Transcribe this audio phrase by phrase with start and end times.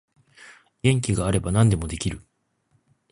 [0.81, 2.23] 元気があれば何でもできる